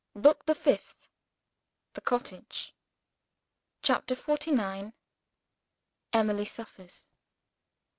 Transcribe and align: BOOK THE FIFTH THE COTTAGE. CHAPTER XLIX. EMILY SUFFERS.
BOOK 0.15 0.47
THE 0.47 0.55
FIFTH 0.55 1.07
THE 1.93 2.01
COTTAGE. 2.01 2.73
CHAPTER 3.83 4.15
XLIX. 4.15 4.93
EMILY 6.11 6.45
SUFFERS. 6.45 7.07